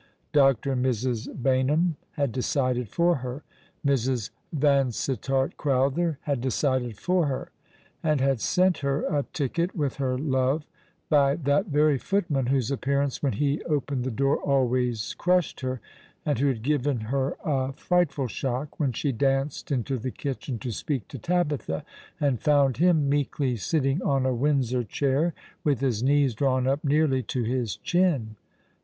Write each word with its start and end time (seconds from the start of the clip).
Dr. 0.33 0.71
and 0.71 0.83
Mrs. 0.83 1.27
Baynham 1.43 1.93
had 2.13 2.31
decided 2.31 2.89
for 2.89 3.17
her. 3.17 3.43
Mrs. 3.85 4.31
Yansittart 4.51 5.55
Crowther 5.57 6.17
had 6.21 6.41
decided 6.41 6.97
for 6.97 7.27
her, 7.27 7.51
and 8.01 8.19
had 8.19 8.41
sent 8.41 8.79
her 8.79 9.03
a 9.03 9.25
ticket 9.31 9.75
with 9.75 9.97
her 9.97 10.17
love 10.17 10.65
by 11.07 11.35
that 11.35 11.67
very 11.67 11.99
footman 11.99 12.47
whose 12.47 12.71
appearance 12.71 13.21
when 13.21 13.33
he 13.33 13.61
opened 13.65 14.03
the 14.03 14.09
door 14.09 14.37
always 14.39 15.13
crushed 15.19 15.59
her, 15.59 15.79
and 16.25 16.39
who 16.39 16.47
had 16.47 16.63
given 16.63 17.01
her 17.01 17.35
a 17.45 17.71
frightful 17.71 18.27
shock 18.27 18.79
when 18.79 18.93
she 18.93 19.11
danced 19.11 19.71
into 19.71 19.99
the 19.99 20.09
kitchen 20.09 20.57
to 20.57 20.71
speak 20.71 21.07
to 21.09 21.19
Tabitha, 21.19 21.85
and 22.19 22.41
found 22.41 22.77
him 22.77 23.07
meekly 23.07 23.55
sitting 23.55 24.01
on 24.01 24.25
a 24.25 24.33
"Windsor 24.33 24.83
chair, 24.83 25.35
with 25.63 25.79
his 25.79 26.01
knees 26.01 26.33
drawn 26.33 26.65
up 26.65 26.83
nearly 26.83 27.21
to 27.21 27.43
his 27.43 27.75
chin. 27.77 28.35